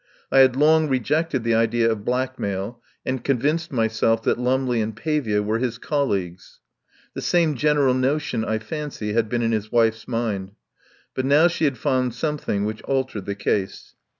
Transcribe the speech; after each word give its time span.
I 0.31 0.39
had 0.39 0.55
long 0.55 0.89
rejected 0.89 1.43
the 1.43 1.53
idea 1.53 1.87
of 1.91 2.03
blackmail, 2.03 2.81
and 3.05 3.23
convinced 3.23 3.71
myself 3.71 4.23
that 4.23 4.39
Lum 4.39 4.65
ley 4.67 4.81
and 4.81 4.95
Pavia 4.97 5.43
were 5.43 5.59
his 5.59 5.77
colleagues. 5.77 6.59
The 7.13 7.21
same 7.21 7.53
general 7.53 7.93
notion, 7.93 8.43
I 8.43 8.57
fancy, 8.57 9.13
had 9.13 9.29
been 9.29 9.43
in 9.43 9.51
his 9.51 9.71
wife's 9.71 10.07
mind. 10.07 10.53
But 11.13 11.25
now 11.25 11.47
she 11.47 11.65
had 11.65 11.77
found 11.77 12.15
something 12.15 12.65
which 12.65 12.81
altered 12.81 13.27
the 13.27 13.35
case. 13.35 13.93